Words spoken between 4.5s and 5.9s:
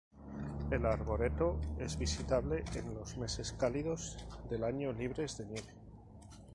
año libres de nieve.